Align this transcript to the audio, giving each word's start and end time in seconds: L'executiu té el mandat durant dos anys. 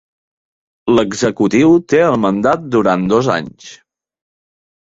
L'executiu 0.93 1.75
té 1.93 2.01
el 2.05 2.17
mandat 2.23 2.65
durant 2.77 3.07
dos 3.13 3.33
anys. 3.39 3.73